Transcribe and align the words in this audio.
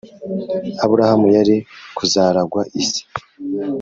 Aburahamu 0.83 1.27
yari 1.37 1.55
kuzaragwa 1.97 2.61
isi 2.81 3.01